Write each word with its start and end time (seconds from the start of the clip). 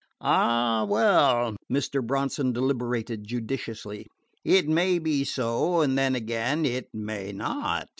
"Ah, 0.19 0.83
well," 0.89 1.55
Mr. 1.71 2.03
Bronson 2.03 2.51
deliberated 2.53 3.23
judiciously, 3.27 4.07
"it 4.43 4.67
may 4.67 4.97
be 4.97 5.23
so, 5.23 5.81
and 5.81 5.95
then 5.95 6.15
again 6.15 6.65
it 6.65 6.87
may 6.91 7.31
not." 7.31 7.87